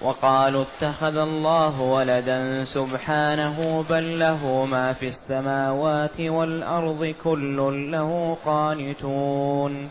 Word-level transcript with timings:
وقالوا 0.00 0.64
اتخذ 0.64 1.16
الله 1.16 1.80
ولدا 1.80 2.64
سبحانه 2.64 3.84
بل 3.90 4.18
له 4.18 4.66
ما 4.70 4.92
في 4.92 5.06
السماوات 5.08 6.20
والأرض 6.20 7.14
كل 7.24 7.90
له 7.92 8.36
قانتون. 8.44 9.90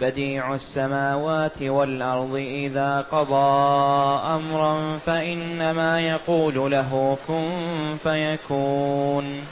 بديع 0.00 0.54
السماوات 0.54 1.62
والأرض 1.62 2.34
إذا 2.34 3.00
قضى 3.12 4.18
أمرا 4.36 4.96
فإنما 4.96 6.00
يقول 6.00 6.70
له 6.70 7.18
كن 7.28 7.96
فيكون. 8.02 9.46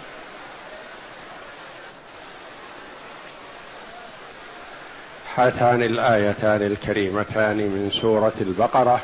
هاتان 5.37 5.83
الآيتان 5.83 6.63
الكريمتان 6.63 7.57
من 7.57 7.91
سورة 7.91 8.33
البقرة. 8.41 9.01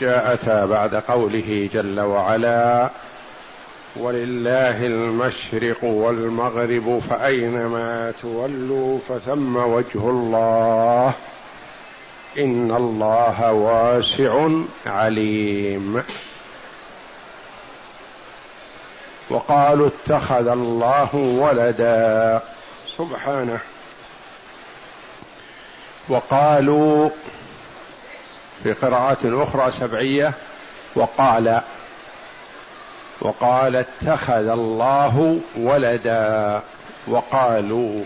جاءتا 0.00 0.64
بعد 0.64 0.94
قوله 0.94 1.68
جل 1.74 2.00
وعلا 2.00 2.90
ولله 3.96 4.86
المشرق 4.86 5.84
والمغرب 5.84 7.02
فأينما 7.10 8.12
تولوا 8.22 8.98
فثم 9.08 9.56
وجه 9.56 10.10
الله 10.10 11.12
إن 12.38 12.70
الله 12.76 13.52
واسع 13.52 14.48
عليم. 14.86 16.02
وقالوا 19.30 19.88
اتخذ 19.88 20.48
الله 20.48 21.14
ولدا. 21.14 22.40
سبحانه. 22.98 23.58
وقالوا 26.08 27.10
في 28.62 28.72
قراءات 28.72 29.18
أخرى 29.24 29.70
سبعية 29.70 30.34
وقال 30.94 31.60
وقال 33.20 33.76
اتخذ 33.76 34.48
الله 34.48 35.40
ولدا 35.56 36.62
وقالوا 37.06 38.04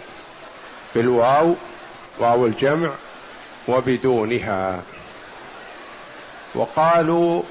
بالواو 0.94 1.54
واو 2.18 2.46
الجمع 2.46 2.90
وبدونها. 3.68 4.82
وقالوا 6.54 7.42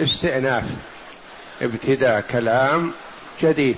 استئناف 0.00 0.64
ابتداء 1.62 2.20
كلام 2.20 2.92
جديد. 3.42 3.76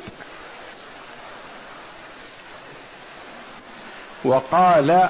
وقال 4.24 5.08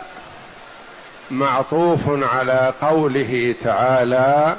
معطوف 1.31 2.03
على 2.09 2.73
قوله 2.81 3.55
تعالى 3.65 4.57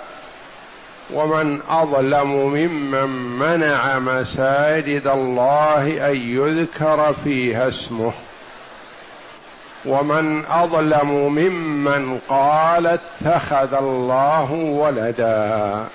ومن 1.13 1.61
أظلم 1.69 2.31
ممن 2.31 3.09
منع 3.39 3.99
مساجد 3.99 5.07
الله 5.07 6.09
أن 6.11 6.15
يذكر 6.15 7.13
فيها 7.23 7.67
اسمه. 7.67 8.11
ومن 9.85 10.45
أظلم 10.45 11.11
ممن 11.11 12.19
قال 12.29 12.87
اتخذ 12.87 13.73
الله 13.73 14.51
ولدا. 14.51 15.85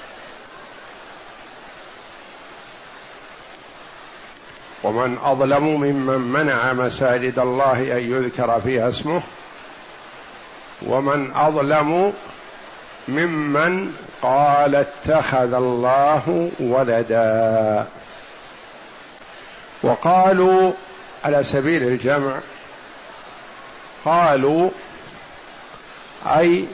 ومن 4.83 5.19
أظلم 5.25 5.65
ممن 5.65 6.19
منع 6.19 6.73
مساجد 6.73 7.39
الله 7.39 7.99
أن 7.99 8.13
يذكر 8.13 8.61
فيها 8.61 8.89
اسمه. 8.89 9.23
ومن 10.87 11.33
أظلم 11.37 12.13
ممن 13.09 13.97
قال 14.23 14.75
اتخذ 14.75 15.53
الله 15.55 16.51
ولدا. 16.61 17.87
وقالوا 19.83 20.73
على 21.25 21.45
سبيل 21.45 21.83
الجمع 21.83 22.39
قالوا 24.05 24.71
أي 26.27 26.67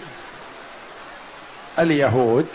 اليهود 1.78 2.46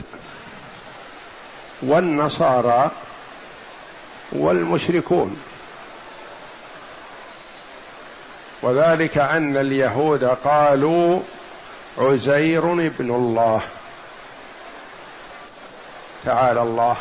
والنصارى 1.82 2.92
والمشركون. 4.32 5.42
وذلك 8.62 9.18
أن 9.18 9.58
اليهود 9.58 10.24
قالوا 10.24 11.20
عزير 12.00 12.74
ابن 12.74 13.16
الله. 13.16 13.62
تعالى 16.26 16.62
الله. 16.62 16.96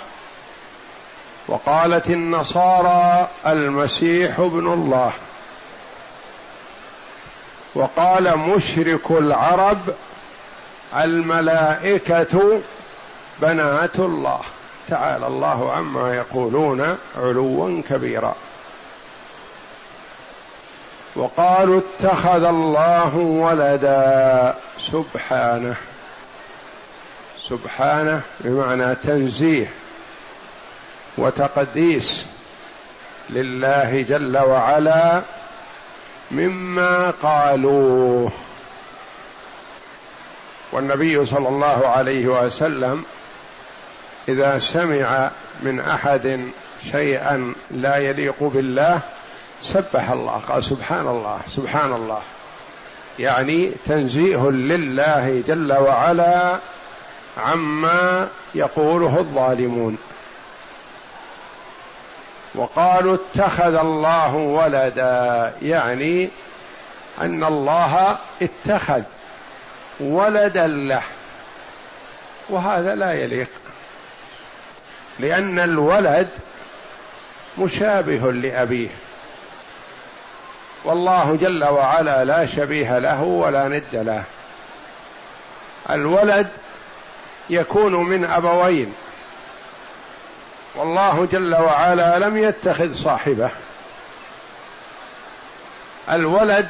وقالت 1.49 2.11
النصارى 2.11 3.29
المسيح 3.47 4.39
ابن 4.39 4.73
الله. 4.73 5.13
وقال 7.75 8.39
مشرك 8.39 9.11
العرب 9.11 9.79
الملائكة 10.97 12.61
بنات 13.41 13.99
الله. 13.99 14.41
تعالى 14.89 15.27
الله 15.27 15.73
عما 15.73 16.15
يقولون 16.15 16.97
علوا 17.17 17.83
كبيرا. 17.89 18.35
وقالوا 21.19 21.81
اتخذ 21.81 22.45
الله 22.45 23.17
ولدا. 23.17 24.55
سبحانه. 24.79 25.77
سبحانه 27.49 28.23
بمعنى 28.41 28.95
تنزيه 28.95 29.71
وتقديس 31.19 32.27
لله 33.31 34.03
جل 34.03 34.39
وعلا 34.39 35.23
مما 36.31 37.11
قالوه. 37.11 38.31
والنبي 40.73 41.27
صلى 41.27 41.49
الله 41.49 41.89
عليه 41.89 42.27
وسلم 42.27 43.05
إذا 44.29 44.59
سمع 44.59 45.31
من 45.63 45.81
أحد 45.81 46.41
شيئا 46.93 47.55
لا 47.71 47.97
يليق 47.97 48.43
بالله 48.43 49.01
سبح 49.63 50.11
الله 50.11 50.33
قال 50.49 50.65
سبحان 50.65 51.09
الله 51.09 51.41
سبحان 51.49 51.93
الله. 51.93 52.21
يعني 53.19 53.73
تنزيه 53.87 54.51
لله 54.51 55.43
جل 55.49 55.73
وعلا 55.73 56.59
عما 57.39 58.29
يقوله 58.55 59.19
الظالمون. 59.19 59.99
وقالوا 62.55 63.17
اتخذ 63.17 63.75
الله 63.75 64.35
ولدا 64.35 65.53
يعني 65.63 66.29
أن 67.21 67.45
الله 67.45 68.19
اتخذ 68.43 69.03
ولدا 70.01 70.67
له. 70.67 71.03
وهذا 72.49 72.95
لا 72.95 73.13
يليق 73.13 73.51
لأن 75.19 75.59
الولد 75.59 76.29
مشابه 77.59 78.33
لأبيه. 78.33 78.89
والله 80.85 81.39
جل 81.41 81.65
وعلا 81.65 82.25
لا 82.25 82.47
شبيه 82.47 82.99
له 82.99 83.23
ولا 83.23 83.69
ند 83.69 83.85
له. 83.93 84.25
الولد 85.91 86.49
يكون 87.51 87.95
من 87.95 88.25
أبوين. 88.25 88.95
والله 90.75 91.29
جل 91.33 91.55
وعلا 91.55 92.19
لم 92.19 92.37
يتخذ 92.37 92.95
صاحبه. 92.95 93.51
الولد 96.11 96.69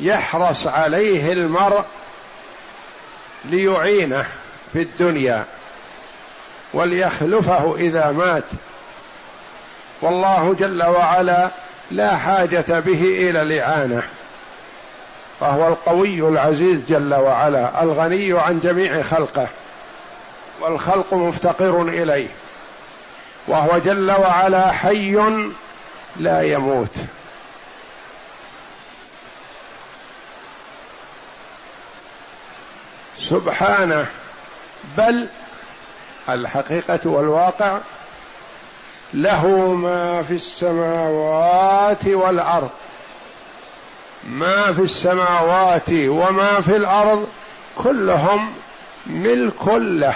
يحرص 0.00 0.66
عليه 0.66 1.32
المرء 1.32 1.84
ليعينه 3.44 4.26
في 4.72 4.82
الدنيا 4.82 5.44
وليخلفه 6.72 7.76
إذا 7.78 8.10
مات. 8.10 8.44
والله 10.02 10.54
جل 10.58 10.82
وعلا 10.82 11.50
لا 11.90 12.16
حاجة 12.16 12.80
به 12.80 13.30
إلى 13.30 13.42
الإعانة. 13.42 14.02
فهو 15.40 15.68
القوي 15.68 16.28
العزيز 16.28 16.84
جل 16.88 17.14
وعلا 17.14 17.82
الغني 17.82 18.40
عن 18.40 18.60
جميع 18.60 19.02
خلقه 19.02 19.48
والخلق 20.60 21.14
مفتقر 21.14 21.82
إليه 21.82 22.28
وهو 23.46 23.78
جل 23.78 24.10
وعلا 24.10 24.72
حي 24.72 25.18
لا 26.16 26.42
يموت. 26.42 26.96
سبحانه 33.18 34.06
بل 34.98 35.28
الحقيقة 36.28 37.00
والواقع 37.04 37.78
له 39.14 39.46
ما 39.74 40.22
في 40.22 40.34
السماوات 40.34 42.06
والأرض. 42.06 42.70
ما 44.28 44.72
في 44.72 44.82
السماوات 44.82 45.90
وما 45.90 46.60
في 46.60 46.76
الأرض 46.76 47.28
كلهم 47.76 48.52
ملك 49.06 49.68
له. 49.68 50.14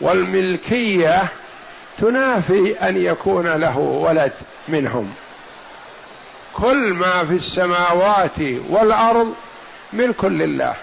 والملكية 0.00 1.28
تنافي 1.98 2.72
أن 2.72 2.96
يكون 2.96 3.46
له 3.46 3.78
ولد 3.78 4.32
منهم. 4.68 5.14
كل 6.54 6.94
ما 6.94 7.24
في 7.24 7.34
السماوات 7.34 8.38
والأرض 8.68 9.34
ملك 9.92 10.24
لله. 10.24 10.74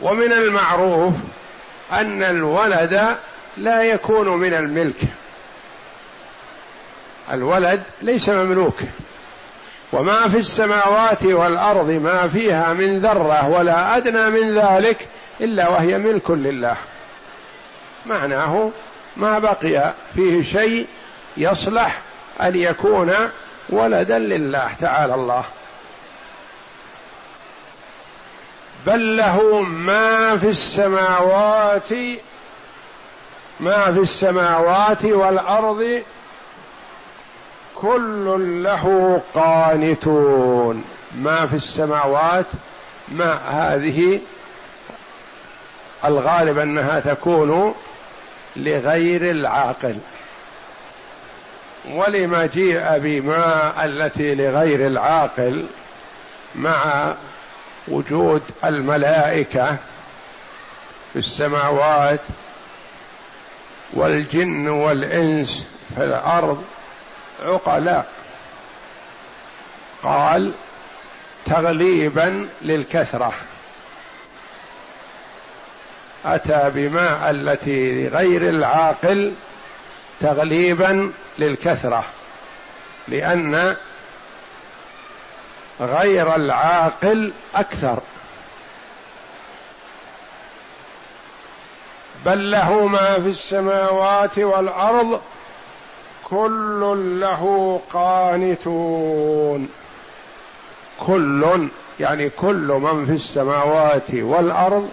ومن 0.00 0.32
المعروف 0.32 1.14
أن 1.92 2.22
الولد 2.22 3.16
لا 3.56 3.82
يكون 3.82 4.28
من 4.28 4.54
الملك. 4.54 5.00
الولد 7.32 7.82
ليس 8.02 8.28
مملوك. 8.28 8.78
وما 9.92 10.28
في 10.28 10.38
السماوات 10.38 11.24
والأرض 11.24 11.90
ما 11.90 12.28
فيها 12.28 12.72
من 12.72 12.98
ذرة 12.98 13.48
ولا 13.48 13.96
أدنى 13.96 14.30
من 14.30 14.58
ذلك 14.58 15.08
إلا 15.40 15.68
وهي 15.68 15.98
ملك 15.98 16.30
لله. 16.30 16.76
معناه 18.06 18.70
ما 19.16 19.38
بقي 19.38 19.92
فيه 20.14 20.42
شيء 20.42 20.86
يصلح 21.36 22.00
أن 22.42 22.54
يكون 22.54 23.12
ولدا 23.68 24.18
لله 24.18 24.70
تعالى 24.80 25.14
الله. 25.14 25.44
بل 28.86 29.16
له 29.16 29.60
ما 29.60 30.36
في 30.36 30.48
السماوات 30.48 31.92
ما 33.60 33.92
في 33.92 34.00
السماوات 34.00 35.04
والأرض 35.04 36.02
كل 37.74 38.62
له 38.62 39.20
قانتون. 39.34 40.84
ما 41.18 41.46
في 41.46 41.54
السماوات 41.56 42.46
ما 43.08 43.32
هذه 43.34 44.20
الغالب 46.04 46.58
أنها 46.58 47.00
تكون 47.00 47.74
لغير 48.56 49.30
العاقل. 49.30 49.98
ولما 51.90 52.46
جيء 52.46 52.84
بما 52.98 53.84
التي 53.84 54.34
لغير 54.34 54.86
العاقل 54.86 55.66
مع 56.54 57.14
وجود 57.88 58.42
الملائكة 58.64 59.76
في 61.12 61.18
السماوات 61.18 62.20
والجن 63.92 64.68
والإنس 64.68 65.66
في 65.96 66.04
الأرض 66.04 66.64
عقلاء. 67.42 68.06
قال 70.02 70.52
تغليبا 71.44 72.48
للكثرة. 72.62 73.32
أتى 76.24 76.70
بما 76.74 77.30
التي 77.30 78.04
لغير 78.08 78.48
العاقل 78.48 79.34
تغليبا 80.20 81.12
للكثرة 81.38 82.04
لأن 83.08 83.76
غير 85.80 86.34
العاقل 86.36 87.32
أكثر. 87.54 87.98
بل 92.26 92.50
له 92.50 92.86
ما 92.86 93.20
في 93.20 93.28
السماوات 93.28 94.38
والأرض 94.38 95.20
كل 96.24 97.20
له 97.20 97.80
قانتون. 97.92 99.68
كل 101.00 101.68
يعني 102.00 102.30
كل 102.30 102.78
من 102.82 103.06
في 103.06 103.12
السماوات 103.12 104.14
والأرض 104.14 104.90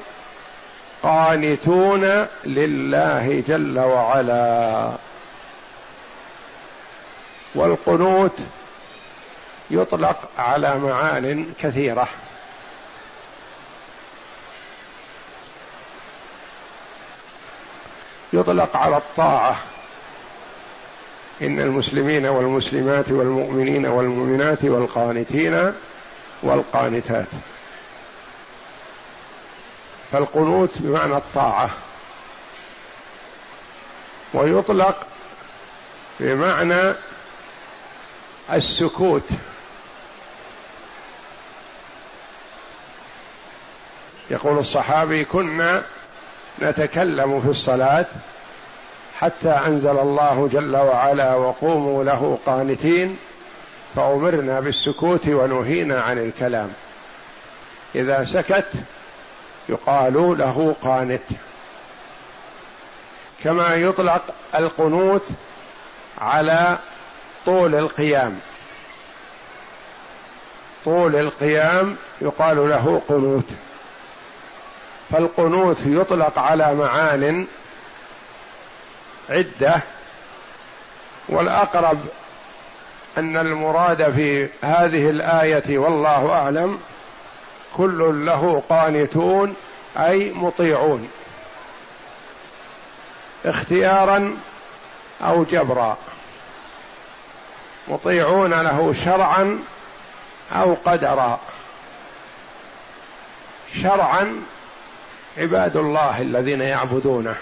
قانتون 1.04 2.28
لله 2.46 3.44
جل 3.48 3.80
وعلا. 3.80 4.92
والقنوت 7.56 8.40
يطلق 9.74 10.30
على 10.38 10.78
معان 10.78 11.54
كثيرة. 11.60 12.08
يطلق 18.34 18.78
على 18.78 18.98
الطاعة. 18.98 19.58
إن 21.42 21.60
المسلمين 21.60 22.26
والمسلمات 22.26 23.12
والمؤمنين 23.12 23.86
والمؤمنات 23.86 24.66
والقانتين 24.66 25.74
والقانتات. 26.44 27.28
فالقنوت 30.12 30.72
بمعنى 30.80 31.18
الطاعة. 31.18 31.70
ويطلق 34.34 35.08
بمعنى 36.20 36.94
السكوت. 38.54 39.30
يقول 44.32 44.58
الصحابي 44.58 45.26
كنا 45.26 45.84
نتكلم 46.62 47.42
في 47.42 47.48
الصلاة 47.48 48.06
حتى 49.20 49.50
أنزل 49.50 50.00
الله 50.00 50.50
جل 50.54 50.76
وعلا 50.76 51.36
وقوموا 51.36 52.04
له 52.04 52.40
قانتين 52.46 53.18
فأمرنا 53.96 54.60
بالسكوت 54.60 55.28
ونهينا 55.28 56.02
عن 56.02 56.18
الكلام. 56.18 56.74
إذا 57.96 58.24
سكت 58.24 58.72
يقال 59.70 60.38
له 60.38 60.76
قانت. 60.82 61.24
كما 63.44 63.76
يطلق 63.76 64.24
القنوت 64.56 65.26
على 66.22 66.78
طول 67.46 67.76
القيام. 67.76 68.40
طول 70.86 71.16
القيام 71.16 71.96
يقال 72.22 72.70
له 72.70 73.02
قنوت. 73.08 73.46
فالقنوت 75.14 75.78
يطلق 75.86 76.40
على 76.40 76.76
معان 76.76 77.48
عدة 79.30 79.82
والأقرب 81.30 82.00
أن 83.18 83.38
المراد 83.38 84.12
في 84.12 84.50
هذه 84.62 85.10
الآية 85.10 85.78
والله 85.78 86.34
أعلم 86.34 86.80
كل 87.78 88.26
له 88.26 88.64
قانتون 88.70 89.56
أي 89.98 90.32
مطيعون. 90.32 91.10
اختيارا 93.46 94.38
أو 95.22 95.44
جبرا. 95.44 95.98
مطيعون 97.88 98.54
له 98.54 98.96
شرعا 99.06 99.60
أو 100.52 100.74
قدرا. 100.86 101.40
شرعا 103.82 104.42
عباد 105.38 105.78
الله 105.78 106.22
الذين 106.22 106.62
يعبدونه 106.62 107.36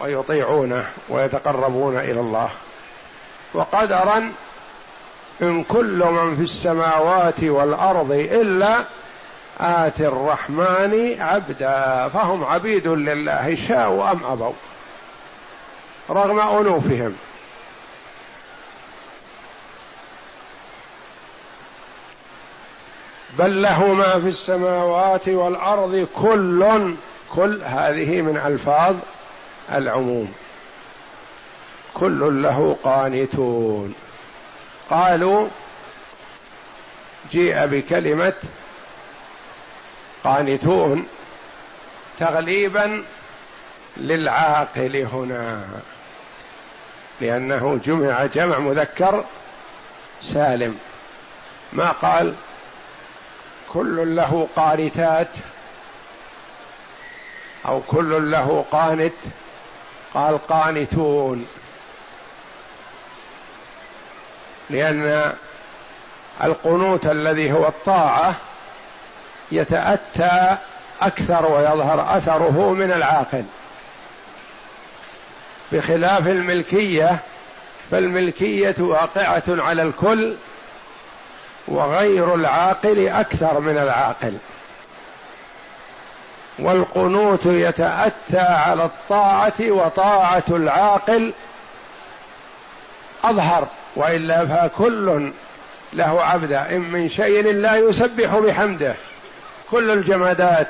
ويطيعونه 0.00 0.84
ويتقربون 1.08 1.96
إلى 1.96 2.20
الله. 2.20 2.48
وقدرا 3.54 4.32
إن 5.42 5.64
كل 5.64 6.04
من 6.04 6.36
في 6.36 6.42
السماوات 6.42 7.44
والأرض 7.44 8.12
إلا 8.12 8.84
آتي 9.60 10.06
الرحمن 10.06 11.16
عبدا 11.20 12.08
فهم 12.08 12.44
عبيد 12.44 12.88
لله 12.88 13.56
شاءوا 13.68 14.12
أم 14.12 14.20
أبوا. 14.24 14.52
رغم 16.10 16.40
أنوفهم. 16.40 17.16
بل 23.40 23.62
له 23.62 23.94
ما 23.94 24.20
في 24.20 24.28
السماوات 24.28 25.28
والأرض 25.28 26.08
كل 26.14 26.94
كل 27.34 27.62
هذه 27.64 28.20
من 28.20 28.36
ألفاظ 28.36 28.96
العموم. 29.72 30.32
كل 31.94 32.42
له 32.42 32.76
قانتون. 32.84 33.94
قالوا 34.90 35.48
جيء 37.32 37.66
بكلمة 37.66 38.34
قانتون 40.24 41.06
تغليبا 42.18 43.04
للعاقل 43.96 44.96
هنا 44.96 45.64
لأنه 47.20 47.80
جمع 47.84 48.26
جمع 48.26 48.58
مذكر 48.58 49.24
سالم. 50.22 50.78
ما 51.72 51.92
قال؟ 51.92 52.34
كل 53.72 54.16
له 54.16 54.48
قانتات 54.56 55.28
أو 57.66 57.80
كل 57.80 58.30
له 58.30 58.64
قانت 58.70 59.14
قال 60.14 60.46
قانتون. 60.46 61.46
لأن 64.70 65.32
القنوت 66.44 67.06
الذي 67.06 67.52
هو 67.52 67.68
الطاعة 67.68 68.34
يتأتى 69.52 70.56
أكثر 71.02 71.52
ويظهر 71.52 72.16
أثره 72.16 72.72
من 72.72 72.92
العاقل. 72.92 73.44
بخلاف 75.72 76.26
الملكية 76.26 77.18
فالملكية 77.90 78.74
واقعة 78.78 79.42
على 79.48 79.82
الكل 79.82 80.36
وغير 81.68 82.34
العاقل 82.34 83.08
أكثر 83.08 83.60
من 83.60 83.78
العاقل. 83.78 84.34
والقنوت 86.58 87.46
يتأتى 87.46 88.38
على 88.38 88.84
الطاعة 88.84 89.54
وطاعة 89.60 90.44
العاقل 90.50 91.32
أظهر 93.24 93.66
وإلا 93.96 94.46
فكل 94.46 95.32
له 95.92 96.22
عبدا 96.22 96.70
إن 96.70 96.80
من 96.80 97.08
شيء 97.08 97.52
لا 97.52 97.76
يسبح 97.76 98.36
بحمده. 98.36 98.94
كل 99.70 99.90
الجمادات 99.90 100.68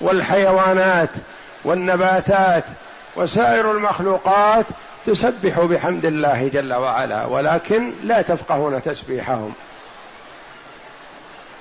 والحيوانات 0.00 1.10
والنباتات 1.64 2.64
وسائر 3.16 3.70
المخلوقات 3.70 4.66
تسبح 5.06 5.60
بحمد 5.60 6.04
الله 6.04 6.48
جل 6.48 6.74
وعلا 6.74 7.26
ولكن 7.26 7.92
لا 8.02 8.22
تفقهون 8.22 8.82
تسبيحهم. 8.82 9.54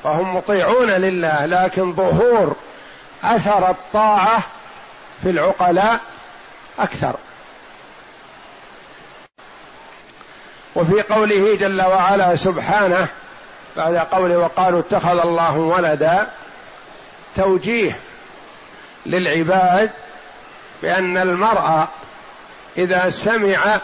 فهم 0.04 0.36
مطيعون 0.36 0.90
لله 0.90 1.46
لكن 1.46 1.94
ظهور 1.94 2.56
أثر 3.24 3.70
الطاعة 3.70 4.44
في 5.24 5.30
العقلاء 5.30 6.00
أكثر. 6.80 7.16
وفي 10.76 11.02
قوله 11.02 11.56
جل 11.56 11.82
وعلا 11.82 12.36
سبحانه 12.36 13.08
بعد 13.78 13.96
قوله 13.96 14.38
وقالوا 14.38 14.80
اتخذ 14.80 15.20
الله 15.20 15.58
ولدا 15.58 16.28
توجيه 17.36 18.00
للعباد 19.06 19.92
بأن 20.82 21.18
المرء 21.18 21.88
إذا 22.78 23.10
سمع 23.10 23.80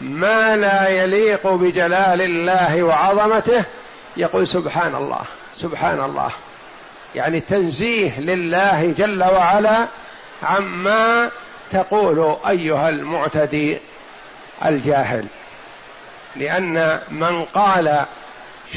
ما 0.00 0.56
لا 0.56 0.88
يليق 0.88 1.46
بجلال 1.46 2.22
الله 2.22 2.82
وعظمته 2.82 3.64
يقول 4.18 4.48
سبحان 4.48 4.94
الله 4.94 5.20
سبحان 5.56 6.04
الله. 6.04 6.30
يعني 7.14 7.40
تنزيه 7.40 8.20
لله 8.20 8.94
جل 8.98 9.22
وعلا 9.22 9.86
عما 10.42 11.30
تقول 11.70 12.36
أيها 12.48 12.88
المعتدي 12.88 13.78
الجاهل. 14.64 15.26
لأن 16.36 17.00
من 17.10 17.44
قال 17.44 18.04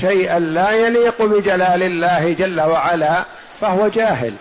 شيئا 0.02 0.40
لا 0.40 0.72
يليق 0.72 1.22
بجلال 1.22 1.84
الله 1.84 2.34
جل 2.34 2.62
وعلا 2.62 3.26
فهو 3.62 3.88
جاهل. 3.88 4.34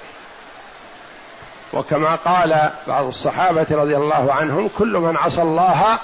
وكما 1.72 2.14
قال 2.14 2.70
بعض 2.86 3.06
الصحابة 3.06 3.66
رضي 3.70 3.96
الله 3.96 4.32
عنهم 4.32 4.70
كل 4.78 4.92
من 4.92 5.16
عصى 5.16 5.42
الله 5.42 5.98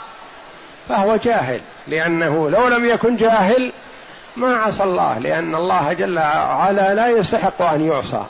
فهو 0.88 1.16
جاهل 1.16 1.60
لأنه 1.88 2.50
لو 2.50 2.68
لم 2.68 2.84
يكن 2.84 3.16
جاهل 3.16 3.72
ما 4.36 4.56
عصى 4.56 4.82
الله 4.82 5.18
لأن 5.18 5.54
الله 5.54 5.92
جل 5.92 6.18
وعلا 6.18 6.94
لا 6.94 7.08
يستحق 7.08 7.62
أن 7.62 7.86
يعصى. 7.86 8.24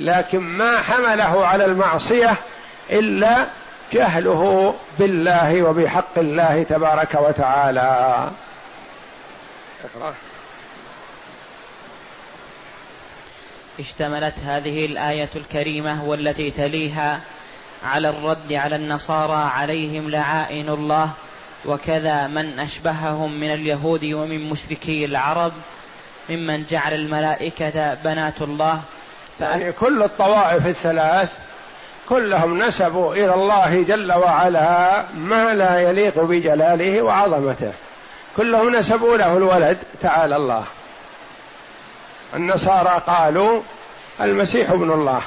لكن 0.00 0.40
ما 0.40 0.82
حمله 0.82 1.46
على 1.46 1.64
المعصية 1.64 2.34
إلا 2.90 3.46
جهله 3.92 4.74
بالله 4.98 5.62
وبحق 5.62 6.18
الله 6.18 6.62
تبارك 6.62 7.14
وتعالى. 7.14 8.30
إقرأ. 9.84 10.14
اشتملت 13.80 14.38
هذه 14.38 14.86
الآية 14.86 15.28
الكريمة 15.36 16.04
والتي 16.04 16.50
تليها 16.50 17.20
على 17.84 18.08
الرد 18.08 18.52
على 18.52 18.76
النصارى 18.76 19.50
عليهم 19.54 20.10
لعائن 20.10 20.68
الله 20.68 21.10
وكذا 21.66 22.26
من 22.26 22.58
أشبههم 22.58 23.40
من 23.40 23.52
اليهود 23.52 24.04
ومن 24.04 24.50
مشركي 24.50 25.04
العرب 25.04 25.52
ممن 26.28 26.64
جعل 26.70 26.94
الملائكة 26.94 27.94
بنات 27.94 28.42
الله. 28.42 28.80
يعني 29.40 29.72
كل 29.72 30.02
الطوائف 30.02 30.66
الثلاث 30.66 31.32
كلهم 32.08 32.62
نسبوا 32.62 33.14
إلى 33.14 33.34
الله 33.34 33.82
جل 33.82 34.12
وعلا 34.12 35.04
ما 35.14 35.54
لا 35.54 35.80
يليق 35.80 36.20
بجلاله 36.20 37.02
وعظمته. 37.02 37.72
كلهم 38.36 38.76
نسبوا 38.76 39.16
له 39.16 39.36
الولد 39.36 39.78
تعالى 40.00 40.36
الله. 40.36 40.64
النصارى 42.34 43.02
قالوا 43.06 43.60
المسيح 44.20 44.70
ابن 44.70 44.90
الله 44.90 45.20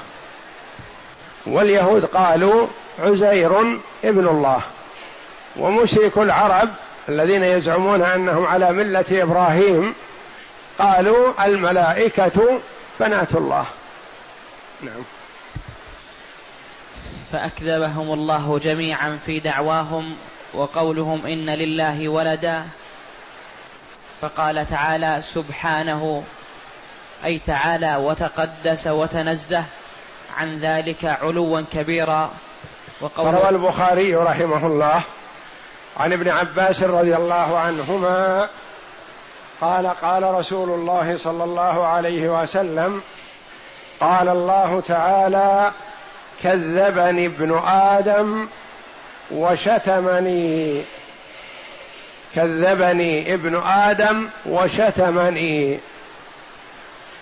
واليهود 1.45 2.05
قالوا 2.05 2.67
عزير 2.99 3.59
ابن 4.03 4.27
الله. 4.27 4.61
ومشرك 5.59 6.17
العرب 6.17 6.69
الذين 7.09 7.43
يزعمون 7.43 8.01
أنهم 8.01 8.45
على 8.45 8.71
ملة 8.71 9.05
إبراهيم 9.11 9.93
قالوا 10.79 11.45
الملائكة 11.45 12.59
بنات 12.99 13.35
الله. 13.35 13.65
نعم. 14.81 15.03
فأكذبهم 17.31 18.13
الله 18.13 18.59
جميعا 18.59 19.19
في 19.25 19.39
دعواهم 19.39 20.15
وقولهم 20.53 21.25
إن 21.25 21.49
لله 21.49 22.09
ولدا. 22.09 22.63
فقال 24.21 24.69
تعالى 24.69 25.21
سبحانه 25.33 26.23
أي 27.25 27.39
تعالى 27.39 27.95
وتقدس 27.95 28.87
وتنزه 28.87 29.63
عن 30.37 30.59
ذلك 30.59 31.05
علوا 31.05 31.61
كبيرا. 31.73 32.31
وروى 33.17 33.49
البخاري 33.49 34.15
رحمه 34.15 34.67
الله 34.67 35.01
عن 35.97 36.13
ابن 36.13 36.29
عباس 36.29 36.83
رضي 36.83 37.15
الله 37.15 37.57
عنهما 37.57 38.49
قال 39.61 39.87
قال 39.87 40.23
رسول 40.23 40.69
الله 40.69 41.17
صلى 41.17 41.43
الله 41.43 41.87
عليه 41.87 42.41
وسلم 42.41 43.01
قال 43.99 44.29
الله 44.29 44.81
تعالى 44.87 45.71
كذبني 46.43 47.25
ابن 47.25 47.61
آدم 47.67 48.47
وشتمني 49.31 50.81
كذبني 52.35 53.33
ابن 53.33 53.61
آدم 53.65 54.29
وشتمني. 54.45 55.79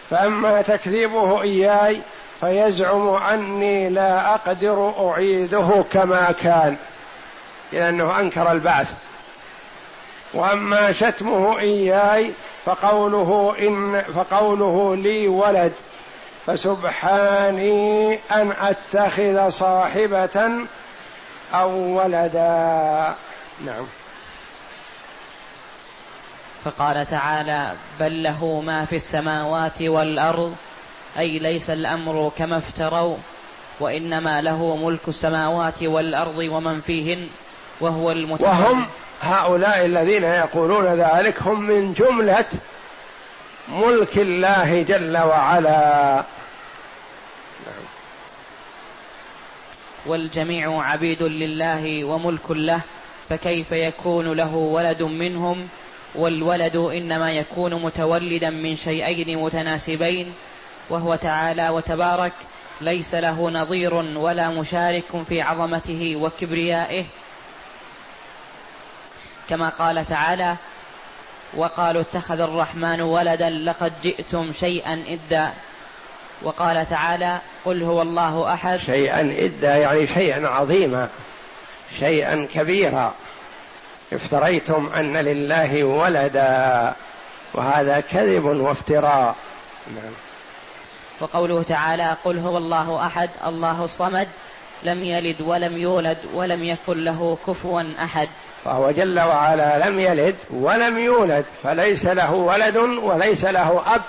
فأما 0.10 0.62
تكذيبه 0.62 1.42
إياي 1.42 2.02
فيزعم 2.40 3.08
أني 3.08 3.90
لا 3.90 4.36
أقدر 4.36 4.94
أعيده 5.10 5.84
كما 5.92 6.32
كان. 6.32 6.78
لأنه 7.72 8.20
أنكر 8.20 8.52
البعث. 8.52 8.94
وأما 10.34 10.92
شتمه 10.92 11.60
إياي 11.60 12.32
فقوله 12.66 13.56
إن 13.60 14.02
فقوله 14.02 14.96
لي 14.96 15.28
ولد 15.28 15.74
فسبحاني 16.46 18.20
أن 18.32 18.52
أتخذ 18.52 19.50
صاحبة 19.50 20.52
أو 21.54 21.72
ولدا. 21.72 23.16
نعم. 23.66 23.86
فقال 26.66 27.06
تعالى 27.06 27.74
بل 28.00 28.24
له 28.24 28.62
ما 28.62 28.86
في 28.86 28.96
السماوات 28.96 29.82
والأرض 29.82 30.56
أي 31.18 31.40
ليس 31.40 31.70
الأمر 31.70 32.32
كما 32.38 32.58
افتروا 32.58 33.18
وإنما 33.80 34.42
له 34.42 34.76
ملك 34.76 35.08
السماوات 35.08 35.84
والأرض 35.84 36.38
ومن 36.38 36.82
فيهن. 36.82 37.30
وهو 37.80 38.12
المتفرد 38.12 38.48
وهم 38.48 38.88
هؤلاء 39.22 39.86
الذين 39.86 40.24
يقولون 40.24 40.86
ذلك 40.86 41.42
هم 41.42 41.62
من 41.62 41.94
جملة 41.94 42.46
ملك 43.68 44.18
الله 44.18 44.82
جل 44.82 45.18
وعلا. 45.18 46.24
نعم. 47.66 47.86
والجميع 50.06 50.84
عبيد 50.84 51.24
لله 51.24 52.04
وملك 52.04 52.52
له 52.52 52.80
فكيف 53.30 53.72
يكون 53.72 54.34
له 54.34 54.56
ولد 54.56 55.04
منهم؟ 55.04 55.68
والولد 56.16 56.76
إنما 56.76 57.32
يكون 57.32 57.82
متولدا 57.82 58.50
من 58.50 58.76
شيئين 58.76 59.38
متناسبين 59.38 60.34
وهو 60.90 61.16
تعالى 61.16 61.70
وتبارك 61.70 62.34
ليس 62.82 63.16
له 63.16 63.50
نظير 63.50 63.94
ولا 63.94 64.50
مشارك 64.50 65.24
في 65.30 65.42
عظمته 65.42 66.16
وكبريائه 66.16 67.04
كما 69.50 69.70
قال 69.70 70.06
تعالى 70.06 70.56
وقالوا 71.54 72.02
اتخذ 72.02 72.40
الرحمن 72.40 73.02
ولدا 73.02 73.50
لقد 73.50 73.94
جئتم 74.04 74.52
شيئا 74.52 75.04
إدا. 75.08 75.54
وقال 76.42 76.90
تعالى 76.90 77.40
قل 77.66 77.84
هو 77.84 78.02
الله 78.02 78.54
أحد. 78.54 78.78
شيئا 78.78 79.36
إدا 79.40 79.76
يعني 79.76 80.08
شيئا 80.08 80.48
عظيما 80.48 81.10
شيئا 82.00 82.48
كبيرا. 82.54 83.14
افتريتم 84.14 84.90
أن 84.96 85.18
لله 85.18 85.84
ولدا 85.84 86.94
وهذا 87.54 88.00
كذب 88.00 88.46
وافتراء. 88.46 89.36
نعم. 89.96 90.14
وقوله 91.22 91.64
تعالى 91.64 92.18
قل 92.26 92.40
هو 92.40 92.58
الله 92.58 93.06
أحد 93.06 93.30
الله 93.46 93.84
الصمد 93.84 94.28
لم 94.84 95.04
يلد 95.04 95.42
ولم 95.42 95.78
يولد 95.78 96.18
ولم 96.34 96.64
يكن 96.64 97.04
له 97.04 97.38
كفوا 97.48 97.84
أحد. 98.04 98.30
فهو 98.66 98.92
جل 98.92 99.20
وعلا 99.20 99.90
لم 99.90 100.00
يلد 100.00 100.36
ولم 100.50 100.98
يولد 100.98 101.46
فليس 101.64 102.06
له 102.06 102.34
ولد 102.34 102.78
وليس 102.78 103.46
له 103.46 103.84
أب 103.96 104.02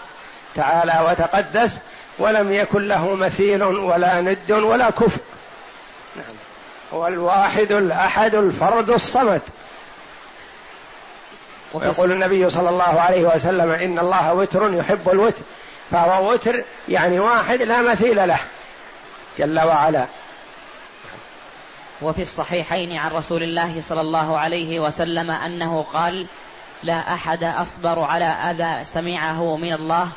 تعالى 0.54 1.06
وتقدس 1.10 1.78
ولم 2.18 2.52
يكن 2.52 2.88
له 2.88 3.14
مثيل 3.14 3.62
ولا 3.62 4.20
ند 4.20 4.50
ولا 4.50 4.90
كفء. 4.90 5.20
نعم. 6.16 6.34
هو 6.94 7.06
الواحد 7.06 7.72
الأحد 7.72 8.34
الفرد 8.34 8.90
الصمد. 8.90 9.42
ويقول 11.72 12.12
النبي 12.12 12.50
صلى 12.50 12.68
الله 12.68 13.00
عليه 13.00 13.34
وسلم 13.34 13.70
إن 13.70 13.98
الله 13.98 14.34
وتر 14.34 14.74
يحب 14.74 15.08
الوتر 15.08 15.42
فهو 15.90 16.32
وتر 16.32 16.64
يعني 16.88 17.20
واحد 17.20 17.62
لا 17.62 17.82
مثيل 17.82 18.28
له. 18.28 18.38
جل 19.38 19.60
وعلا. 19.60 20.06
وفي 22.02 22.22
الصحيحين 22.22 22.96
عن 22.96 23.10
رسول 23.10 23.42
الله 23.42 23.80
صلى 23.80 24.00
الله 24.00 24.38
عليه 24.38 24.80
وسلم 24.80 25.30
أنه 25.30 25.82
قال 25.92 26.26
لا 26.82 27.14
أحد 27.14 27.44
أصبر 27.44 28.00
على 28.00 28.24
أذى 28.24 28.84
سمعه 28.84 29.56
من 29.56 29.72
الله 29.72 30.08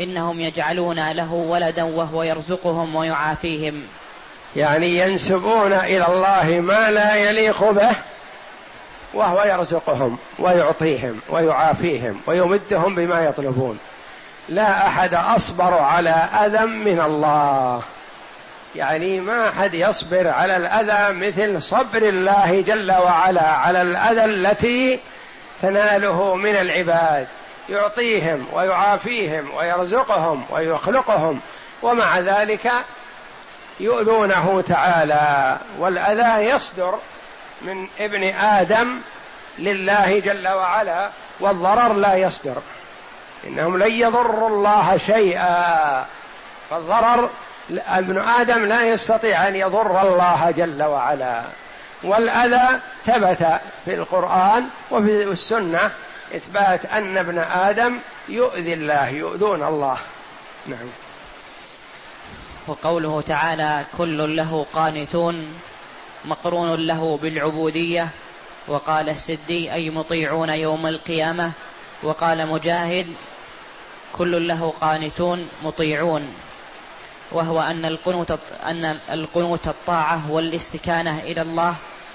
إنهم 0.00 0.40
يجعلون 0.40 1.12
له 1.12 1.32
ولدا 1.32 1.82
وهو 1.82 2.22
يرزقهم 2.22 2.94
ويعافيهم. 2.94 3.82
يعني 4.56 4.98
ينسبون 4.98 5.72
إلى 5.72 6.06
الله 6.06 6.60
ما 6.60 6.90
لا 6.90 7.14
يليق 7.14 7.70
به 7.70 7.96
وهو 9.14 9.42
يرزقهم 9.42 10.18
ويعطيهم 10.38 11.20
ويعافيهم 11.28 12.20
ويمدهم 12.26 12.94
بما 12.94 13.24
يطلبون. 13.24 13.78
لا 14.48 14.86
أحد 14.86 15.14
أصبر 15.14 15.74
على 15.74 16.10
أذى 16.10 16.66
من 16.66 17.00
الله. 17.00 17.82
يعني 18.74 19.20
ما 19.20 19.48
أحد 19.48 19.74
يصبر 19.74 20.28
على 20.28 20.56
الأذى 20.56 21.12
مثل 21.12 21.62
صبر 21.62 22.02
الله 22.02 22.60
جل 22.60 22.92
وعلا 22.92 23.42
على 23.42 23.82
الأذى 23.82 24.24
التي 24.24 25.00
تناله 25.62 26.34
من 26.34 26.56
العباد. 26.56 27.26
يعطيهم 27.68 28.46
ويعافيهم 28.52 29.54
ويرزقهم 29.54 30.44
ويخلقهم 30.50 31.40
ومع 31.82 32.18
ذلك 32.18 32.72
يؤذونه 33.80 34.64
تعالى. 34.68 35.58
والأذى 35.78 36.50
يصدر 36.50 36.98
من 37.62 37.88
ابن 38.00 38.24
آدم 38.34 38.98
لله 39.58 40.18
جل 40.18 40.48
وعلا 40.48 41.10
والضرر 41.40 41.92
لا 41.92 42.14
يصدر. 42.14 42.56
إنهم 43.46 43.78
لن 43.78 43.92
يضروا 43.92 44.48
الله 44.48 44.96
شيئا 44.96 46.06
فالضرر 46.70 47.30
ابن 47.70 48.18
آدم 48.18 48.64
لا 48.64 48.84
يستطيع 48.84 49.48
أن 49.48 49.56
يضر 49.56 50.02
الله 50.02 50.50
جل 50.50 50.82
وعلا. 50.82 51.44
والأذى 52.02 52.80
ثبت 53.06 53.60
في 53.84 53.94
القرآن 53.94 54.64
وفي 54.90 55.22
السنة 55.22 55.90
إثبات 56.36 56.84
أن 56.84 57.16
ابن 57.16 57.38
آدم 57.38 57.98
يؤذي 58.28 58.74
الله 58.74 59.08
يؤذون 59.08 59.62
الله. 59.62 59.98
نعم. 60.66 60.86
وقوله 62.66 63.20
تعالى 63.20 63.86
كل 63.98 64.36
له 64.36 64.66
قانتون 64.72 65.54
مقرون 66.24 66.86
له 66.86 67.18
بالعبودية. 67.22 68.08
وقال 68.68 69.08
السدي 69.08 69.72
أي 69.72 69.90
مطيعون 69.90 70.48
يوم 70.48 70.86
القيامة؟ 70.86 71.52
وقال 72.02 72.46
مجاهد 72.46 73.06
كل 74.12 74.48
له 74.48 74.74
قانتون 74.80 75.48
مطيعون. 75.62 76.34
وهو 77.34 77.60
أن 77.60 77.84
القنوت 77.84 78.30
أن 78.64 78.98
القنوت 79.10 79.68
الطاعة 79.68 80.30
والاستكانة 80.30 81.18
إلى 81.18 81.42
الله 81.42 81.74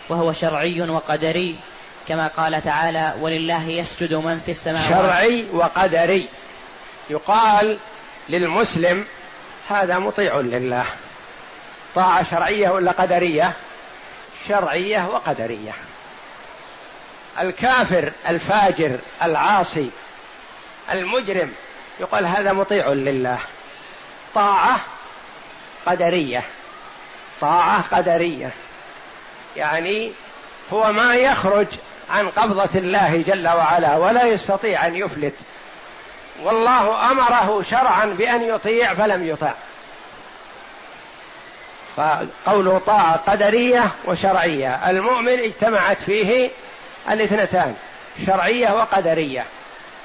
وهو 0.10 0.32
شرعي 0.32 0.90
وقدري 0.90 1.60
كما 2.08 2.28
قال 2.28 2.64
تعالى 2.64 3.14
ولله 3.20 3.70
يسجد 3.70 4.14
من 4.14 4.38
في 4.38 4.52
السماوات. 4.52 4.90
شرعي 4.90 5.50
وقدري. 5.54 6.30
يقال 7.10 7.80
للمسلم 8.30 9.06
هذا 9.70 10.00
مطيع 10.00 10.40
لله. 10.40 10.86
طاعة 11.96 12.32
شرعية 12.32 12.70
ولا 12.70 12.92
قدرية؟ 12.92 13.54
شرعية 14.48 15.08
وقدرية. 15.08 15.74
الكافر 17.40 18.12
الفاجر 18.28 19.00
العاصي 19.24 19.90
المجرم 20.92 21.52
يقال 22.00 22.26
هذا 22.26 22.54
مطيع 22.54 22.88
لله. 22.88 23.40
طاعة 24.36 24.80
قدرية 25.86 26.44
طاعة 27.42 27.84
قدرية. 27.92 28.50
يعني 29.58 30.12
هو 30.74 30.92
ما 30.92 31.16
يخرج 31.16 31.68
عن 32.10 32.30
قبضة 32.30 32.70
الله 32.76 33.24
جل 33.28 33.48
وعلا 33.48 33.98
ولا 33.98 34.24
يستطيع 34.24 34.88
أن 34.88 34.96
يفلت. 34.96 35.36
والله 36.44 37.12
أمره 37.12 37.64
شرعا 37.70 38.06
بأن 38.06 38.44
يطيع 38.44 38.94
فلم 38.94 39.30
يطع. 39.30 39.52
فقوله 41.98 42.82
طاعة 42.86 43.18
قدرية 43.28 43.92
وشرعية. 44.06 44.90
المؤمن 44.90 45.40
اجتمعت 45.40 46.02
فيه 46.02 46.50
الاثنتان 47.10 47.76
شرعية 48.26 48.70
وقدرية. 48.70 49.46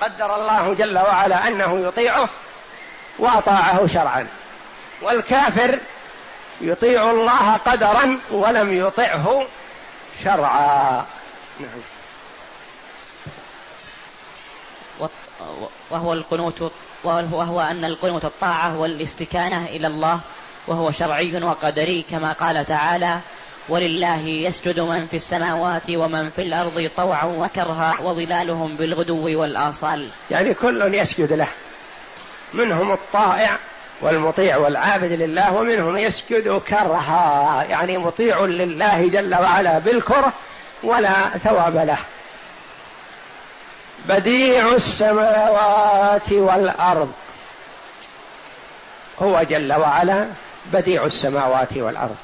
قدر 0.01 0.35
الله 0.35 0.75
جل 0.75 0.99
وعلا 0.99 1.49
أنه 1.49 1.87
يطيعه 1.89 2.29
وأطاعه 3.19 3.87
شرعا. 3.87 4.27
والكافر 5.05 5.79
يطيع 6.61 7.11
الله 7.11 7.53
قدرا 7.53 8.19
ولم 8.31 8.73
يطعه 8.73 9.47
شرعا 10.25 11.05
نعم 11.61 11.81
وهو 15.91 16.13
القنوت 16.13 16.73
وهو 17.05 17.61
أن 17.61 17.85
القنوت 17.85 18.25
الطاعة 18.25 18.79
والاستكانة 18.79 19.67
إلى 19.67 19.87
الله 19.87 20.21
وهو 20.67 20.91
شرعي 20.91 21.43
وقدري 21.43 22.03
كما 22.11 22.33
قال 22.33 22.67
تعالى 22.67 23.19
ولله 23.69 24.21
يسجد 24.27 24.81
من 24.81 25.07
في 25.07 25.17
السماوات 25.17 25.91
ومن 25.91 26.31
في 26.31 26.43
الأرض 26.43 26.91
طوعا 26.97 27.25
وكرها 27.25 27.95
وظلالهم 28.03 28.77
بالغدو 28.77 29.41
والآصال. 29.41 30.09
يعني 30.31 30.55
كل 30.55 30.95
يسجد 30.95 31.33
له. 31.33 31.49
منهم 32.55 32.93
الطائع 32.93 33.59
والمطيع 34.01 34.57
والعابد 34.57 35.13
لله 35.13 35.53
ومنهم 35.53 35.97
يسجد 35.97 36.61
كرها 36.69 37.65
يعني 37.69 37.99
مطيع 37.99 38.41
لله 38.41 39.09
جل 39.09 39.35
وعلا 39.35 39.79
بالكره 39.79 40.33
ولا 40.83 41.39
ثواب 41.39 41.77
له. 41.77 41.99
بديع 44.09 44.73
السماوات 44.73 46.33
والأرض. 46.33 47.13
هو 49.23 49.43
جل 49.43 49.73
وعلا 49.73 50.27
بديع 50.73 51.05
السماوات 51.05 51.77
والأرض. 51.77 52.17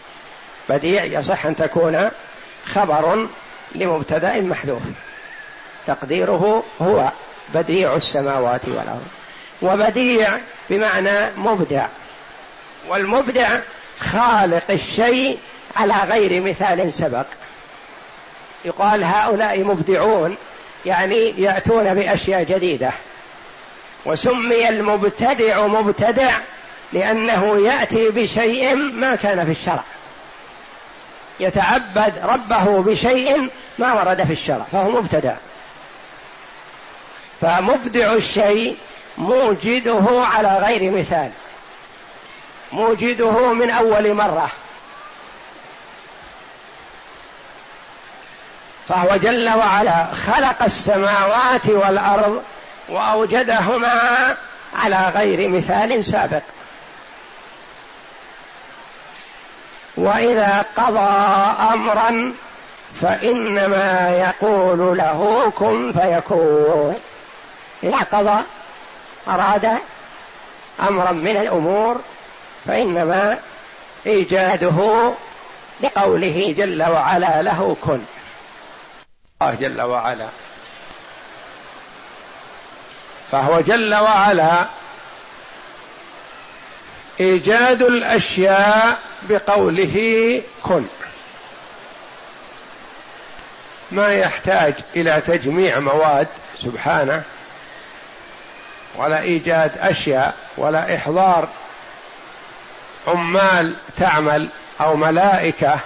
بديع 0.68 1.04
يصح 1.04 1.46
أن 1.46 1.56
تكون 1.56 2.08
خبر 2.66 3.26
لمبتدا 3.74 4.40
محذوف. 4.40 4.82
تقديره 5.86 6.62
هو 6.82 7.08
بديع 7.54 7.94
السماوات 7.94 8.68
والأرض. 8.68 9.06
وبديع 9.62 10.38
بمعنى 10.70 11.30
مبدع. 11.36 11.86
والمبدع 12.88 13.58
خالق 14.00 14.70
الشيء 14.70 15.38
على 15.76 15.94
غير 16.10 16.42
مثال 16.42 16.92
سبق. 16.92 17.26
يقال 18.64 19.04
هؤلاء 19.04 19.64
مبدعون 19.64 20.36
يعني 20.86 21.42
يأتون 21.42 21.94
بأشياء 21.94 22.42
جديدة. 22.42 22.90
وسمي 24.06 24.68
المبتدع 24.68 25.66
مبتدع 25.66 26.38
لأنه 26.92 27.66
يأتي 27.66 28.08
بشيء 28.08 28.74
ما 28.76 29.16
كان 29.16 29.44
في 29.44 29.50
الشرع. 29.50 29.82
يتعبد 31.40 32.12
ربه 32.22 32.82
بشيء 32.82 33.50
ما 33.78 33.92
ورد 33.92 34.24
في 34.24 34.32
الشرع 34.32 34.64
فهو 34.72 34.90
مبتدع. 34.90 35.34
فمبدع 37.40 38.12
الشيء 38.12 38.76
موجده 39.20 40.24
على 40.24 40.58
غير 40.58 40.90
مثال. 40.90 41.30
موجده 42.72 43.52
من 43.52 43.70
أول 43.70 44.14
مرة. 44.14 44.50
فهو 48.88 49.16
جل 49.16 49.48
وعلا 49.48 50.06
خلق 50.26 50.62
السماوات 50.62 51.68
والأرض 51.68 52.42
وأوجدهما 52.88 54.36
على 54.76 55.12
غير 55.14 55.48
مثال 55.48 56.04
سابق. 56.04 56.42
وإذا 59.96 60.64
قضى 60.76 61.10
أمرا 61.74 62.32
فإنما 63.00 64.10
يقول 64.10 64.98
له 64.98 65.52
كن 65.56 65.92
فيكون. 65.92 67.00
إذا 67.82 67.98
قضى 68.12 68.42
أراد 69.28 69.78
أمرا 70.80 71.12
من 71.12 71.36
الأمور 71.36 72.00
فإنما 72.66 73.38
إيجاده 74.06 75.12
بقوله 75.80 76.54
جل 76.56 76.82
وعلا 76.82 77.42
له 77.42 77.76
كن. 77.80 78.02
الله 79.42 79.54
جل 79.60 79.80
وعلا. 79.80 80.28
فهو 83.32 83.60
جل 83.60 83.94
وعلا 83.94 84.66
إيجاد 87.20 87.82
الأشياء 87.82 88.98
بقوله 89.22 90.42
كن. 90.62 90.84
ما 93.92 94.12
يحتاج 94.12 94.74
إلى 94.96 95.22
تجميع 95.26 95.78
مواد 95.78 96.28
سبحانه 96.58 97.22
ولا 98.96 99.20
إيجاد 99.20 99.78
أشياء 99.78 100.34
ولا 100.56 100.96
إحضار 100.96 101.48
عمال 103.06 103.76
تعمل 103.96 104.50
أو 104.80 104.96
ملائكة 104.96 105.78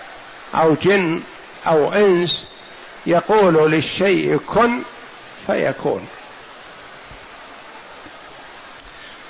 أو 0.54 0.74
جن 0.82 1.22
أو 1.66 1.92
إنس 1.92 2.48
يقول 3.06 3.70
للشيء 3.70 4.36
كن 4.46 4.80
فيكون. 5.46 6.08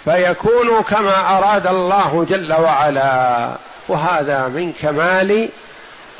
فيكون 0.04 0.82
كما 0.82 1.38
أراد 1.38 1.66
الله 1.66 2.26
جل 2.28 2.52
وعلا 2.52 3.50
وهذا 3.88 4.48
من 4.48 4.72
كمال 4.72 5.48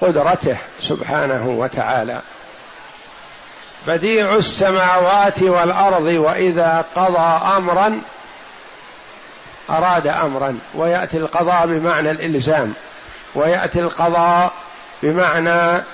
قدرته 0.01 0.57
سبحانه 0.81 1.49
وتعالى. 1.49 2.21
بديع 3.87 4.35
السماوات 4.35 5.43
والأرض 5.43 6.07
وإذا 6.07 6.85
قضى 6.97 7.57
امرا 7.57 8.01
أراد 9.71 10.07
امرا 10.07 10.59
ويأتي 10.75 11.17
القضاء 11.17 11.67
بمعنى 11.67 12.11
الإلزام 12.11 12.75
ويأتي 13.35 13.81
القضاء 13.81 14.53
بمعنى 15.03 15.85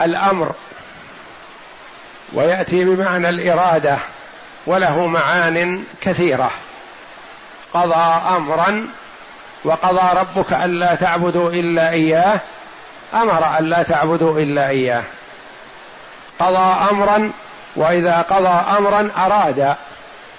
الأمر 0.00 0.52
ويأتي 2.32 2.84
بمعنى 2.84 3.28
الإرادة 3.28 3.96
وله 4.66 5.06
معان 5.06 5.84
كثيرة. 6.00 6.50
قضى 7.74 8.36
امرا 8.36 8.86
وقضى 9.64 10.18
ربك 10.20 10.52
ألا 10.52 10.94
تعبدوا 10.94 11.50
إلا 11.50 11.90
إياه 11.90 12.40
أمر 13.14 13.58
الا 13.58 13.82
تعبدوا 13.82 14.40
إلا 14.40 14.68
إياه. 14.68 15.02
قضى 16.40 16.90
امرا 16.90 17.32
وإذا 17.76 18.22
قضى 18.22 18.76
امرا 18.78 19.10
أراد 19.16 19.74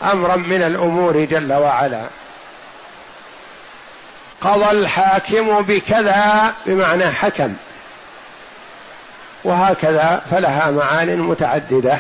امرا 0.04 0.36
من 0.36 0.62
الأمور 0.62 1.26
جل 1.26 1.54
وعلا. 1.54 2.02
قضى 4.42 4.72
الحاكم 4.72 5.62
بكذا 5.62 6.54
بمعنى 6.66 7.12
حكم. 7.12 7.54
وهكذا 9.44 10.22
فلها 10.32 10.72
معان 10.72 11.18
متعددة. 11.20 11.98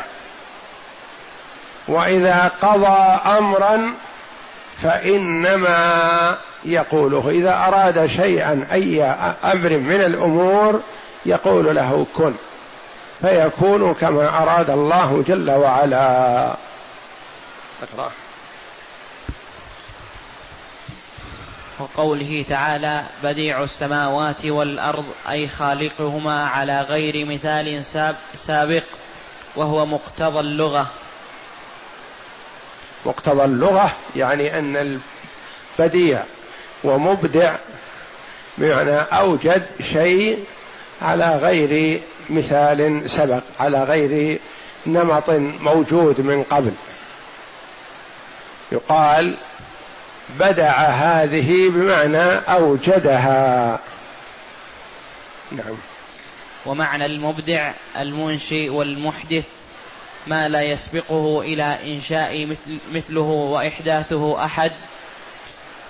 وإذا 1.88 2.51
قضى 2.62 3.19
امرا 3.38 3.93
فإنما 4.83 6.38
يقوله 6.65 7.29
إذا 7.29 7.53
أراد 7.67 8.05
شيئا 8.05 8.67
أي 8.71 9.03
أمر 9.43 9.69
من 9.69 10.01
الأمور 10.05 10.81
يقول 11.25 11.75
له 11.75 12.05
كن. 12.15 12.33
فيكون 13.21 13.93
كما 13.93 14.41
أراد 14.41 14.69
الله 14.69 15.23
جل 15.27 15.51
وعلا. 15.51 16.55
أقرأ. 17.84 18.12
وقوله 21.79 22.45
تعالى 22.49 23.03
بديع 23.23 23.63
السماوات 23.63 24.45
والأرض 24.45 25.05
أي 25.29 25.47
خالقهما 25.47 26.45
على 26.47 26.82
غير 26.82 27.25
مثال 27.25 27.86
سابق 28.36 28.84
وهو 29.55 29.86
مقتضى 29.86 30.39
اللغة. 30.39 30.88
مقتضى 33.05 33.45
اللغة 33.45 33.95
يعني 34.15 34.60
أن 34.60 34.99
البديع 35.79 36.23
ومبدع 36.84 37.55
بمعنى 38.58 38.97
أوجد 38.97 39.65
شيء 39.82 40.45
على 41.01 41.36
غير 41.36 42.01
مثال 42.30 43.10
سبق 43.10 43.44
على 43.60 43.84
غير 43.84 44.39
نمط 44.86 45.30
موجود 45.60 46.22
من 46.22 46.44
قبل. 46.44 46.72
يقال 48.72 49.36
بدع 50.39 50.72
هذه 50.89 51.70
بمعنى 51.70 52.26
أوجدها. 52.34 53.80
نعم. 55.52 55.76
ومعنى 56.65 57.06
المبدع 57.06 57.72
المنشئ 57.98 58.70
والمحدث 58.70 59.46
ما 60.28 60.50
لا 60.50 60.62
يسبقه 60.62 61.42
إلى 61.42 61.94
إنشاء 61.94 62.46
مثل 62.46 62.78
مثله 62.92 63.22
وإحداثه 63.22 64.46
أحد 64.46 64.72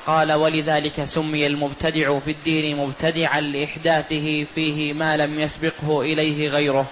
قال 0.07 0.33
ولذلك 0.33 1.03
سمي 1.03 1.47
المبتدع 1.47 2.19
في 2.19 2.31
الدين 2.31 2.77
مبتدعا 2.77 3.41
لإحداثه 3.41 4.43
فيه 4.43 4.93
ما 4.93 5.17
لم 5.17 5.39
يسبقه 5.39 6.01
إليه 6.01 6.49
غيره. 6.49 6.85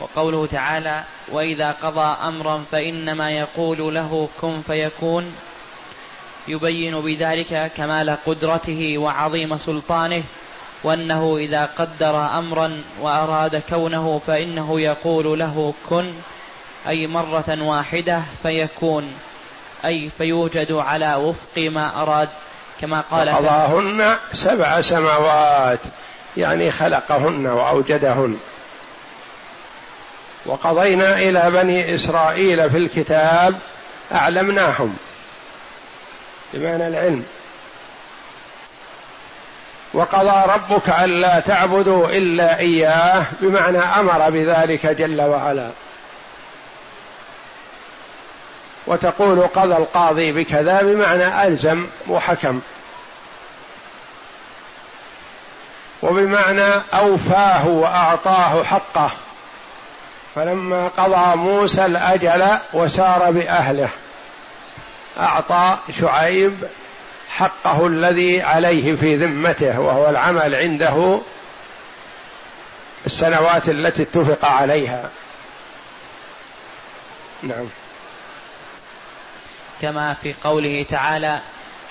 وقوله 0.00 0.46
تعالى 0.46 1.04
وإذا 1.28 1.72
قضى 1.72 2.28
أمرا 2.28 2.58
فإنما 2.58 3.30
يقول 3.30 3.94
له 3.94 4.28
كن 4.40 4.60
فيكون. 4.60 5.36
يبين 6.48 7.00
بذلك 7.00 7.72
كمال 7.76 8.16
قدرته 8.26 8.98
وعظيم 8.98 9.56
سلطانه 9.56 10.22
وأنه 10.84 11.36
إذا 11.36 11.64
قدر 11.64 12.38
أمرا 12.38 12.82
وأراد 13.00 13.56
كونه 13.56 14.20
فإنه 14.26 14.80
يقول 14.80 15.38
له 15.38 15.74
كن 15.88 16.12
أي 16.88 17.06
مرة 17.06 17.62
واحدة 17.62 18.22
فيكون. 18.42 19.12
أي 19.84 20.10
فيوجد 20.18 20.72
على 20.72 21.14
وفق 21.14 21.58
ما 21.58 22.02
أراد 22.02 22.28
كما 22.80 23.00
قال 23.10 23.28
قضاهن 23.28 24.16
سبع 24.32 24.80
سماوات 24.80 25.78
يعني 26.36 26.70
خلقهن 26.70 27.46
وأوجدهن. 27.46 28.38
وقضينا 30.46 31.18
إلى 31.18 31.50
بني 31.50 31.94
إسرائيل 31.94 32.70
في 32.70 32.78
الكتاب 32.78 33.54
أعلمناهم 34.14 34.96
بمعنى 36.54 36.88
العلم. 36.88 37.24
وقضى 39.94 40.52
ربك 40.52 40.88
ألا 40.88 41.40
تعبدوا 41.40 42.08
إلا 42.08 42.58
إياه 42.58 43.24
بمعنى 43.40 43.78
أمر 43.78 44.30
بذلك 44.30 44.86
جل 44.86 45.20
وعلا. 45.20 45.70
وتقول 48.86 49.46
قضى 49.46 49.76
القاضي 49.76 50.32
بكذا 50.32 50.82
بمعنى 50.82 51.46
ألزم 51.46 51.86
وحكم. 52.08 52.60
وبمعنى 56.02 56.82
أوفاه 56.94 57.68
وأعطاه 57.68 58.64
حقه. 58.64 59.10
فلما 60.34 60.88
قضى 60.88 61.36
موسى 61.36 61.86
الأجل 61.86 62.58
وسار 62.72 63.30
بأهله 63.30 63.88
أعطى 65.20 65.78
شعيب 66.00 66.64
حقه 67.28 67.86
الذي 67.86 68.42
عليه 68.42 68.94
في 68.94 69.16
ذمته 69.16 69.80
وهو 69.80 70.10
العمل 70.10 70.54
عنده 70.54 71.20
السنوات 73.06 73.68
التي 73.68 74.02
اتفق 74.02 74.44
عليها. 74.44 75.10
نعم. 77.42 77.66
كما 79.82 80.14
في 80.14 80.34
قوله 80.44 80.86
تعالى 80.88 81.40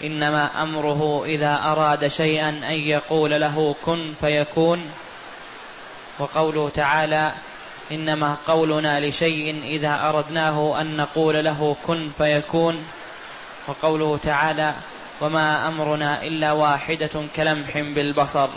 إنما 0.03 0.63
أمره 0.63 1.25
إذا 1.25 1.59
أراد 1.63 2.07
شيئا 2.07 2.49
أن 2.49 2.79
يقول 2.79 3.41
له 3.41 3.75
كن 3.85 4.13
فيكون 4.21 4.91
وقوله 6.19 6.69
تعالى 6.69 7.33
إنما 7.91 8.37
قولنا 8.47 8.99
لشيء 8.99 9.63
إذا 9.63 10.09
أردناه 10.09 10.81
أن 10.81 10.97
نقول 10.97 11.45
له 11.45 11.75
كن 11.87 12.09
فيكون 12.17 12.85
وقوله 13.67 14.17
تعالى 14.17 14.73
وما 15.21 15.67
أمرنا 15.67 16.23
إلا 16.23 16.51
واحدة 16.51 17.09
كلمح 17.35 17.77
بالبصر. 17.77 18.49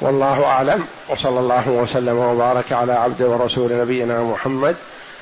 والله 0.00 0.44
أعلم 0.44 0.86
وصلى 1.08 1.40
الله 1.40 1.68
وسلم 1.68 2.16
وبارك 2.16 2.72
على 2.72 2.92
عبد 2.92 3.22
ورسول 3.22 3.80
نبينا 3.80 4.22
محمد 4.22 4.76